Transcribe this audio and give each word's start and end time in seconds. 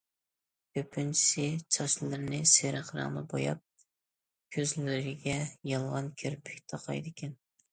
كۆپىنچىسى 0.77 1.43
چاچلىرىنى 1.75 2.39
سېرىق 2.53 2.89
رەڭدە 3.01 3.23
بوياپ، 3.35 3.61
كۆزلىرىگە 4.57 5.37
يالغان 5.75 6.11
كىرپىك 6.23 6.65
تاقايدىكەن. 6.75 7.39